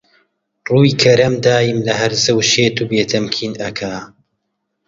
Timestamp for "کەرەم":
1.01-1.33